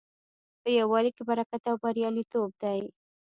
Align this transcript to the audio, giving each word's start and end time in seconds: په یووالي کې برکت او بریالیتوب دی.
په 0.61 0.69
یووالي 0.79 1.11
کې 1.15 1.23
برکت 1.29 1.61
او 1.71 1.75
بریالیتوب 1.83 2.49
دی. 2.61 2.81